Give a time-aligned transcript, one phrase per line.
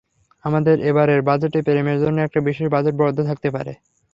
[0.45, 3.71] আমাদের এবারের বাজেটে প্রেমের জন্য একটা বিশেষ বাজেট বরাদ্দ থাকতে পারে।